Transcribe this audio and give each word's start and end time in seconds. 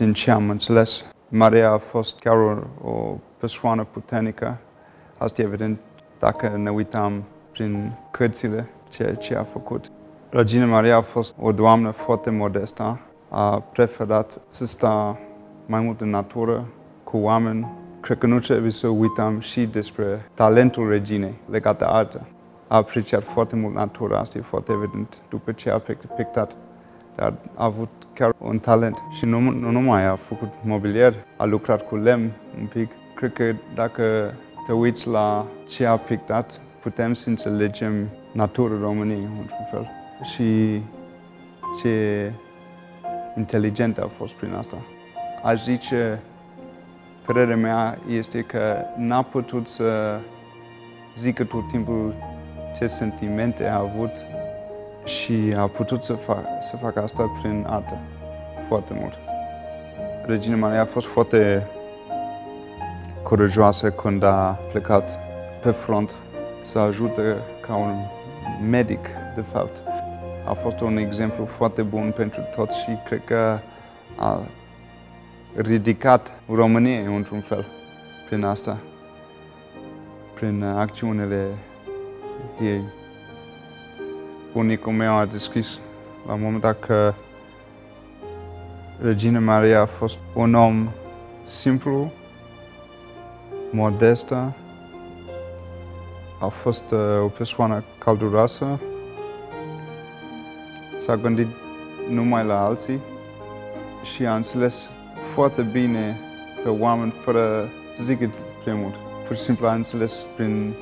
din 0.00 0.12
ce 0.12 0.30
am 0.30 0.50
înțeles, 0.50 1.04
Maria 1.28 1.70
a 1.70 1.78
fost 1.78 2.18
chiar 2.18 2.36
o, 2.36 2.88
o 2.88 3.16
persoană 3.38 3.84
puternică. 3.84 4.58
Asta 5.18 5.42
e 5.42 5.44
evident 5.44 5.78
dacă 6.18 6.52
ne 6.56 6.70
uităm 6.70 7.22
prin 7.52 7.92
cărțile 8.10 8.68
ce, 8.88 9.16
ce 9.18 9.36
a 9.36 9.42
făcut. 9.42 9.90
Regina 10.30 10.66
Maria 10.66 10.96
a 10.96 11.00
fost 11.00 11.34
o 11.40 11.52
doamnă 11.52 11.90
foarte 11.90 12.30
modestă. 12.30 12.98
A 13.28 13.60
preferat 13.60 14.40
să 14.48 14.66
sta 14.66 15.18
mai 15.66 15.80
mult 15.80 16.00
în 16.00 16.10
natură, 16.10 16.66
cu 17.04 17.16
oameni. 17.16 17.72
Cred 18.00 18.18
că 18.18 18.26
nu 18.26 18.38
trebuie 18.38 18.70
să 18.70 18.88
uităm 18.88 19.40
și 19.40 19.66
despre 19.66 20.30
talentul 20.34 20.88
reginei 20.88 21.34
legat 21.50 21.78
de 21.78 21.84
artă. 21.88 22.26
A 22.68 22.76
apreciat 22.76 23.22
foarte 23.22 23.56
mult 23.56 23.74
natura, 23.74 24.18
asta 24.18 24.38
e 24.38 24.40
foarte 24.40 24.72
evident 24.72 25.16
după 25.28 25.52
ce 25.52 25.70
a 25.70 25.82
pictat. 26.16 26.52
Dar 27.20 27.34
a 27.54 27.64
avut 27.64 27.88
chiar 28.14 28.34
un 28.38 28.58
talent 28.58 28.96
și 29.10 29.24
nu, 29.24 29.40
nu 29.40 29.70
numai 29.70 30.06
a 30.06 30.14
făcut 30.14 30.48
mobilier, 30.62 31.14
a 31.36 31.44
lucrat 31.44 31.88
cu 31.88 31.96
lemn 31.96 32.30
un 32.60 32.66
pic. 32.66 32.90
Cred 33.14 33.32
că 33.32 33.44
dacă 33.74 34.34
te 34.66 34.72
uiți 34.72 35.08
la 35.08 35.46
ce 35.68 35.86
a 35.86 35.96
pictat, 35.96 36.60
putem 36.82 37.12
să 37.12 37.28
înțelegem 37.28 38.08
natura 38.32 38.74
României 38.80 39.28
într-un 39.40 39.66
fel 39.70 39.90
și 40.32 40.80
ce 41.82 42.32
inteligent 43.36 43.98
a 43.98 44.10
fost 44.16 44.32
prin 44.32 44.54
asta. 44.54 44.76
Aș 45.44 45.62
zice, 45.62 46.22
părerea 47.26 47.56
mea 47.56 47.98
este 48.08 48.40
că 48.42 48.76
n-a 48.96 49.22
putut 49.22 49.68
să 49.68 50.18
zică 51.18 51.44
tot 51.44 51.68
timpul 51.68 52.14
ce 52.78 52.86
sentimente 52.86 53.68
a 53.68 53.78
avut 53.78 54.10
și 55.04 55.52
a 55.56 55.66
putut 55.66 56.02
să, 56.02 56.12
fac, 56.12 56.44
să 56.70 56.76
facă 56.76 57.02
asta 57.02 57.38
prin 57.40 57.66
artă 57.68 57.98
foarte 58.68 58.94
mult. 59.00 59.12
Regina 60.26 60.56
Maria 60.56 60.80
a 60.80 60.84
fost 60.84 61.06
foarte 61.06 61.66
curajoasă 63.22 63.90
când 63.90 64.22
a 64.22 64.58
plecat 64.70 65.18
pe 65.62 65.70
front 65.70 66.14
să 66.62 66.78
ajute 66.78 67.36
ca 67.66 67.74
un 67.74 67.94
medic, 68.70 69.08
de 69.34 69.40
fapt. 69.52 69.82
A 70.46 70.52
fost 70.52 70.80
un 70.80 70.96
exemplu 70.96 71.44
foarte 71.44 71.82
bun 71.82 72.12
pentru 72.16 72.40
toți 72.56 72.78
și 72.78 72.90
cred 73.04 73.24
că 73.24 73.58
a 74.16 74.40
ridicat 75.54 76.32
România 76.48 77.00
într-un 77.00 77.40
fel 77.40 77.66
prin 78.28 78.44
asta, 78.44 78.76
prin 80.34 80.62
acțiunile 80.62 81.46
ei. 82.62 82.82
Bunicul 84.52 84.92
meu 84.92 85.16
a 85.16 85.24
descris 85.24 85.80
la 86.26 86.32
un 86.32 86.40
moment 86.42 86.60
dat 86.60 86.80
că 86.80 87.14
Regina 89.02 89.38
Maria 89.38 89.80
a 89.80 89.86
fost 89.86 90.18
un 90.34 90.54
om 90.54 90.88
simplu, 91.44 92.12
modestă, 93.70 94.56
a 96.40 96.46
fost 96.46 96.90
uh, 96.90 96.98
o 97.22 97.26
persoană 97.26 97.84
calduroasă, 97.98 98.80
s-a 100.98 101.16
gândit 101.16 101.48
numai 102.08 102.44
la 102.44 102.64
alții 102.64 103.00
și 104.14 104.26
a 104.26 104.34
înțeles 104.34 104.90
foarte 105.34 105.62
bine 105.62 106.18
pe 106.62 106.68
oameni 106.68 107.14
fără 107.24 107.68
să 107.96 108.02
zică 108.02 108.30
prea 108.62 108.74
mult. 108.74 108.94
Pur 109.26 109.36
și 109.36 109.42
simplu 109.42 109.66
a 109.66 109.74
înțeles 109.74 110.24
prin 110.36 110.72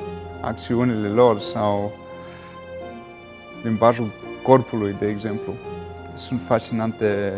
acțiunile 0.40 1.08
lor 1.08 1.38
sau 1.38 1.92
limbajul 3.62 4.10
corpului, 4.42 4.96
de 4.98 5.08
exemplu. 5.08 5.52
Sunt 6.14 6.40
fascinante 6.46 7.32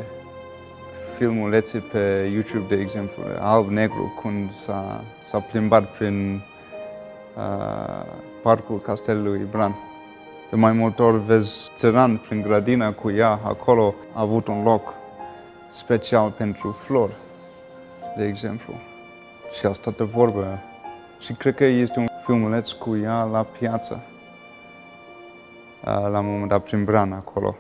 filmulețe 1.16 1.78
pe 1.92 2.30
YouTube, 2.32 2.74
de 2.74 2.80
exemplu, 2.80 3.22
alb-negru, 3.38 4.18
când 4.22 4.50
s-a, 4.64 5.04
s-a 5.28 5.38
plimbat 5.38 5.96
prin 5.96 6.41
uh, 7.36 8.06
parcul 8.42 8.80
castelului 8.80 9.46
Bran. 9.50 9.75
De 10.50 10.56
mai 10.56 10.72
multe 10.72 11.03
ori 11.03 11.25
vezi 11.25 11.70
țăran 11.75 12.16
prin 12.16 12.42
grădina 12.42 12.92
cu 12.92 13.10
ea, 13.10 13.41
acolo 13.42 13.94
a 14.12 14.20
avut 14.20 14.47
un 14.48 14.62
loc 14.62 14.94
special 15.72 16.31
pentru 16.31 16.70
flori, 16.70 17.14
de 18.16 18.25
exemplu. 18.26 18.75
Și 19.58 19.66
a 19.66 19.72
stat 19.72 19.97
de 19.97 20.04
vorbă. 20.04 20.58
Și 21.20 21.32
cred 21.32 21.54
că 21.54 21.64
este 21.64 21.98
un 21.98 22.06
filmuleț 22.25 22.70
cu 22.70 22.97
ea 23.02 23.22
la 23.22 23.47
piață, 23.58 24.02
la 25.84 26.18
un 26.18 26.26
moment 26.26 26.48
dat 26.48 26.62
prin 26.62 26.84
Bran 26.84 27.12
acolo. 27.12 27.56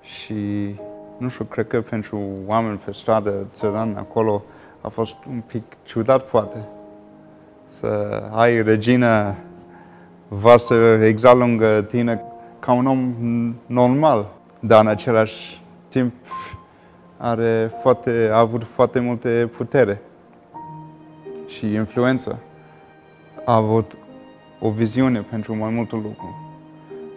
Și 0.00 0.74
nu 1.16 1.28
știu, 1.28 1.44
cred 1.44 1.66
că 1.66 1.80
pentru 1.80 2.32
oameni 2.46 2.80
pe 2.84 2.92
stradă, 2.92 3.46
țăran 3.54 3.96
acolo, 3.96 4.42
a 4.80 4.88
fost 4.88 5.14
un 5.28 5.42
pic 5.46 5.62
ciudat 5.82 6.22
poate. 6.22 6.58
Să 7.66 8.22
ai 8.32 8.62
regina 8.62 9.34
voastră 10.28 11.04
exact 11.04 11.38
lângă 11.38 11.82
tine 11.82 12.22
ca 12.58 12.72
un 12.72 12.86
om 12.86 13.14
normal, 13.66 14.26
dar 14.60 14.80
în 14.80 14.86
același 14.86 15.62
timp 15.88 16.14
are 17.16 17.70
foarte, 17.80 18.28
a 18.32 18.38
avut 18.38 18.64
foarte 18.64 19.00
multe 19.00 19.50
putere 19.56 20.00
și 21.46 21.72
influență. 21.72 22.38
A 23.44 23.54
avut 23.54 23.96
o 24.60 24.70
viziune 24.70 25.20
pentru 25.20 25.56
mai 25.56 25.70
multe 25.70 25.94
lucruri, 25.94 26.43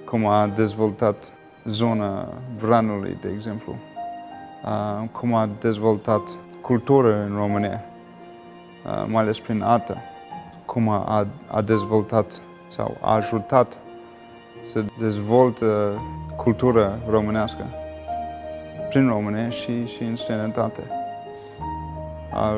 cum 0.09 0.25
a 0.25 0.47
dezvoltat 0.47 1.31
zona 1.65 2.27
Vranului, 2.57 3.17
de 3.21 3.29
exemplu, 3.35 3.75
cum 5.11 5.33
a 5.33 5.49
dezvoltat 5.59 6.21
cultură 6.61 7.23
în 7.29 7.35
România, 7.35 7.83
mai 9.05 9.23
ales 9.23 9.39
prin 9.39 9.61
artă, 9.61 9.97
cum 10.65 10.89
a, 10.89 11.27
a 11.47 11.61
dezvoltat 11.61 12.41
sau 12.67 12.97
a 13.01 13.15
ajutat 13.15 13.77
să 14.65 14.83
dezvoltă 14.99 16.01
cultura 16.35 16.97
românească 17.09 17.65
prin 18.89 19.07
România 19.07 19.49
și, 19.49 19.85
și 19.85 20.03
în 20.03 20.15
străinătate. 20.15 20.81
A 22.33 22.53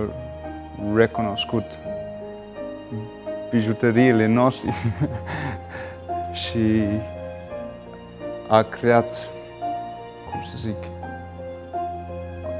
recunoscut 0.95 1.63
bijuteriile 3.49 4.25
noastre 4.25 4.73
și 6.43 6.83
a 8.49 8.63
creat, 8.63 9.29
cum 10.31 10.41
să 10.41 10.53
zic, 10.55 10.75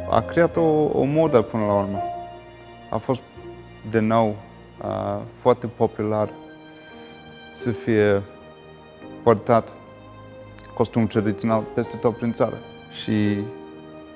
a 0.10 0.22
creat 0.22 0.56
o, 0.56 0.62
o 1.00 1.04
modă 1.04 1.42
până 1.42 1.66
la 1.66 1.74
urmă. 1.74 2.02
A 2.90 2.98
fost 2.98 3.22
de 3.90 4.00
nou 4.00 4.36
uh, 4.84 5.18
foarte 5.42 5.68
popular 5.68 6.30
să 7.56 7.72
fie 7.72 8.22
părtat 9.24 9.68
costum 10.74 11.08
tradițional 11.08 11.64
peste 11.74 11.98
tot 11.98 12.18
prin 12.18 12.34
țară. 12.34 12.56
Și 13.02 13.38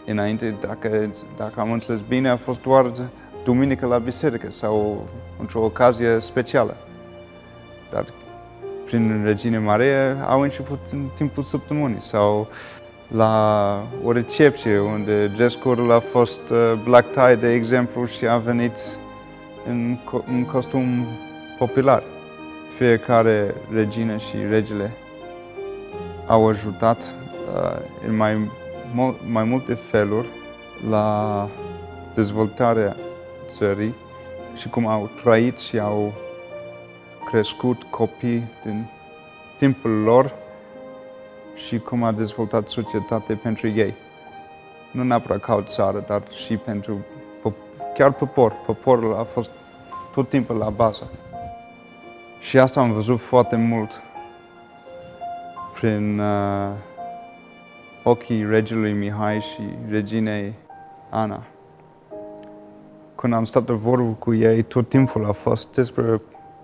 înainte, 0.06 0.56
dacă, 0.62 1.10
dacă 1.38 1.60
am 1.60 1.72
înțeles 1.72 2.02
bine, 2.02 2.30
a 2.30 2.38
fost 2.38 2.62
doar 2.62 2.92
duminică 3.44 3.86
la 3.86 3.98
biserică 3.98 4.52
sau 4.52 5.08
într-o 5.40 5.64
ocazie 5.64 6.20
specială. 6.20 6.78
Dar 7.92 8.06
prin 8.94 9.24
Regine 9.26 9.58
Maria 9.58 10.24
au 10.28 10.42
început 10.42 10.80
în 10.92 11.10
timpul 11.16 11.44
săptămânii 11.44 12.02
sau 12.02 12.48
la 13.08 13.88
o 14.04 14.12
recepție 14.12 14.80
unde 14.80 15.28
dress 15.28 15.56
code 15.56 15.94
a 15.94 16.00
fost 16.00 16.50
uh, 16.50 16.74
black 16.84 17.12
tie, 17.12 17.36
de 17.36 17.54
exemplu, 17.54 18.06
și 18.06 18.28
a 18.28 18.38
venit 18.38 18.80
în, 19.68 19.98
în 20.28 20.46
costum 20.46 21.06
popular. 21.58 22.04
Fiecare 22.78 23.56
regină 23.72 24.18
și 24.18 24.36
regele 24.50 24.92
au 26.28 26.48
ajutat 26.48 26.98
uh, 26.98 27.80
în 28.08 28.16
mai, 28.16 28.50
mai 29.32 29.44
multe 29.44 29.74
feluri 29.74 30.28
la 30.90 31.50
dezvoltarea 32.16 32.96
țării 33.48 33.94
și 34.56 34.70
cum 34.70 34.88
au 34.88 35.10
trăit 35.24 35.60
și 35.60 35.80
au 35.80 36.14
crescut 37.34 37.84
copii 37.84 38.44
din 38.64 38.86
timpul 39.58 39.92
lor 39.92 40.34
și 41.56 41.80
cum 41.80 42.04
a 42.04 42.12
dezvoltat 42.12 42.68
societatea 42.68 43.36
pentru 43.36 43.68
ei. 43.68 43.94
Nu 44.92 45.04
neapărat 45.04 45.42
ca 45.42 45.54
o 45.56 45.62
țară, 45.62 46.04
dar 46.08 46.22
și 46.32 46.58
pentru 46.58 47.06
chiar 47.94 48.14
popor. 48.14 48.56
Poporul 48.66 49.14
a 49.14 49.24
fost 49.24 49.50
tot 50.14 50.30
timpul 50.30 50.56
la 50.56 50.70
bază. 50.70 51.10
Și 52.40 52.60
asta 52.60 52.80
am 52.80 52.92
văzut 52.92 53.20
foarte 53.20 53.56
mult 53.56 54.02
prin 55.74 56.20
uh, 56.20 56.70
ochii 58.04 58.46
regelui 58.46 58.94
Mihai 58.94 59.40
și 59.40 59.62
reginei 59.90 60.54
Ana. 61.10 61.44
Când 63.16 63.34
am 63.34 63.46
stat 63.46 63.64
de 63.64 63.74
vorbă 63.74 64.12
cu 64.20 64.34
ei, 64.34 64.64
tot 64.64 64.90
timpul 64.90 65.26
a 65.26 65.32
fost 65.32 65.74
despre 65.74 66.22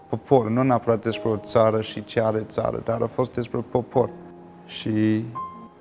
popor, 0.10 0.50
nu 0.50 0.64
neapărat 0.64 1.02
despre 1.02 1.30
o 1.30 1.38
țară 1.38 1.82
și 1.82 2.04
ce 2.04 2.22
are 2.22 2.46
țară, 2.50 2.82
dar 2.86 3.02
a 3.02 3.08
fost 3.08 3.34
despre 3.34 3.60
popor 3.72 4.10
și 4.66 5.26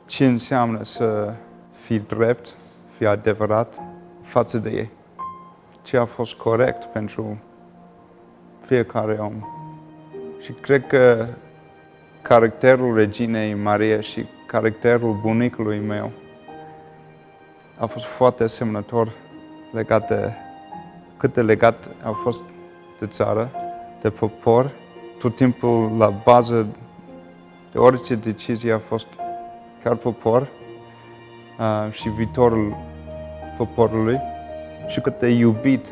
ce 0.07 0.27
înseamnă 0.27 0.85
să 0.85 1.33
fii 1.73 1.99
drept, 1.99 2.57
fii 2.97 3.07
adevărat, 3.07 3.75
față 4.23 4.59
de 4.59 4.71
ei. 4.71 4.91
Ce 5.83 5.97
a 5.97 6.05
fost 6.05 6.35
corect 6.35 6.85
pentru 6.85 7.39
fiecare 8.61 9.13
om. 9.21 9.33
Și 10.41 10.53
cred 10.53 10.87
că 10.87 11.27
caracterul 12.23 12.95
reginei 12.95 13.55
Maria 13.55 14.01
și 14.01 14.25
caracterul 14.47 15.19
bunicului 15.23 15.79
meu 15.79 16.11
a 17.79 17.87
fost 17.87 18.05
foarte 18.05 18.43
asemănător 18.43 19.13
legat 19.73 20.09
de 20.09 20.33
cât 21.17 21.33
de 21.33 21.43
legat 21.43 21.89
a 22.03 22.11
fost 22.11 22.43
de 22.99 23.07
țară, 23.07 23.51
de 24.03 24.11
popor, 24.11 24.71
tot 25.19 25.37
timpul 25.37 25.97
la 25.99 26.09
bază 26.25 26.67
de 27.73 27.79
orice 27.79 28.15
decizie 28.15 28.73
a 28.73 28.79
fost 28.79 29.06
chiar 29.83 29.97
popor 29.97 30.49
uh, 31.59 31.93
și 31.93 32.09
viitorul 32.09 32.77
poporului 33.56 34.21
și 34.87 35.00
cât 35.00 35.19
de 35.19 35.29
iubit 35.29 35.87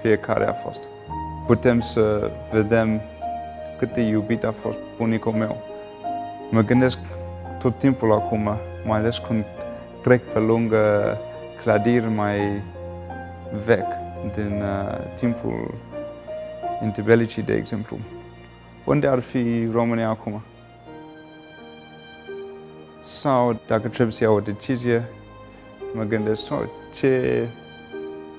fiecare 0.00 0.46
a 0.46 0.52
fost. 0.52 0.80
Putem 1.46 1.80
să 1.80 2.30
vedem 2.52 3.00
cât 3.78 3.92
de 3.94 4.00
iubit 4.00 4.44
a 4.44 4.54
fost 4.60 4.78
bunicul 4.96 5.32
meu. 5.32 5.56
Mă 6.50 6.60
gândesc 6.60 6.98
tot 7.58 7.78
timpul 7.78 8.12
acum, 8.12 8.56
mai 8.86 8.98
ales 8.98 9.18
când 9.18 9.44
trec 10.02 10.22
pe 10.32 10.38
lângă 10.38 11.16
clădiri 11.62 12.08
mai 12.08 12.38
vechi 13.64 13.94
din 14.34 14.62
uh, 14.62 14.98
timpul 15.14 15.74
interbelicii, 16.82 17.42
de 17.42 17.54
exemplu. 17.54 17.98
Unde 18.84 19.06
ar 19.06 19.20
fi 19.20 19.68
România 19.72 20.08
acum? 20.08 20.42
Sau 23.02 23.60
dacă 23.66 23.88
trebuie 23.88 24.12
să 24.12 24.24
iau 24.24 24.34
o 24.34 24.40
decizie, 24.40 25.04
mă 25.94 26.02
gândesc, 26.02 26.52
oh, 26.52 26.58
ce, 26.94 27.46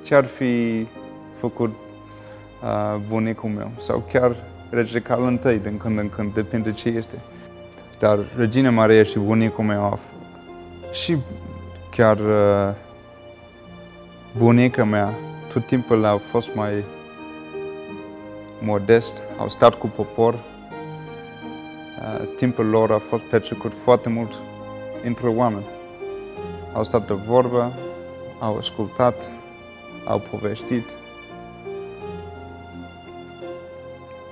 ce 0.03 0.15
ar 0.15 0.25
fi 0.25 0.85
făcut 1.39 1.75
uh, 2.63 3.01
bunicul 3.07 3.49
meu? 3.49 3.71
Sau 3.79 4.03
chiar 4.11 4.35
regele 4.69 4.99
Carol 4.99 5.33
I, 5.33 5.57
din 5.57 5.77
când 5.77 5.97
în 5.97 6.09
când, 6.09 6.33
depinde 6.33 6.71
ce 6.71 6.89
este. 6.89 7.19
Dar 7.99 8.19
Regina 8.37 8.69
Maria 8.69 9.03
și 9.03 9.19
bunicul 9.19 9.63
meu 9.63 9.83
au 9.83 9.99
și 10.91 11.17
chiar 11.91 12.17
uh, 12.19 12.75
bunica 14.37 14.83
mea 14.83 15.13
tot 15.53 15.65
timpul 15.65 16.05
au 16.05 16.17
fost 16.17 16.55
mai 16.55 16.83
modest, 18.63 19.21
au 19.37 19.49
stat 19.49 19.75
cu 19.75 19.87
popor. 19.87 20.33
Uh, 20.33 22.27
timpul 22.35 22.65
lor 22.65 22.91
a 22.91 22.97
fost 22.97 23.23
petrecut 23.23 23.71
foarte 23.83 24.09
mult 24.09 24.33
între 25.03 25.27
oameni. 25.27 25.65
Au 26.73 26.83
stat 26.83 27.07
de 27.07 27.13
vorbă, 27.13 27.73
au 28.39 28.57
ascultat, 28.57 29.15
au 30.05 30.21
povestit. 30.31 30.85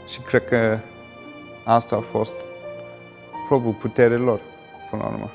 Și 0.07 0.19
cred 0.19 0.47
că 0.47 0.79
asta 1.63 1.95
a 1.95 1.99
fost 1.99 2.33
probabil 3.47 3.77
puterea 3.79 4.17
lor, 4.17 4.39
până 4.89 5.01
la 5.03 5.09
urmă. 5.09 5.29